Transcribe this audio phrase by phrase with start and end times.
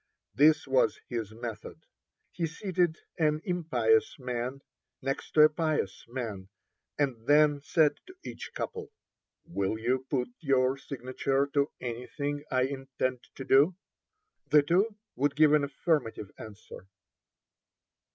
[0.33, 1.85] This was his method:
[2.31, 4.61] He seated an impious man
[4.99, 6.49] next to a pious man,
[6.97, 8.89] and then said to each couple:
[9.45, 13.75] "Will you put your signature to anything I intend to do?"
[14.49, 16.87] The two would give an affirmative answer.